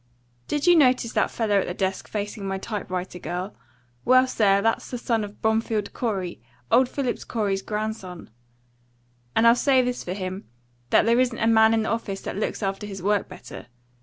[0.47, 3.55] "Did you notice that fellow at the desk facing my type writer girl?
[4.03, 8.31] Well, sir, that's the son of Bromfield Corey old Phillips Corey's grandson.
[9.35, 10.45] And I'll say this for him,
[10.89, 13.67] that there isn't a man in the office that looks after his work better.